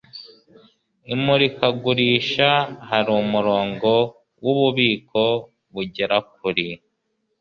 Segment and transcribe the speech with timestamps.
[1.13, 2.49] Imurikagurisha
[2.89, 3.91] hari umurongo
[4.43, 5.23] wububiko
[5.73, 6.67] bugera kuri.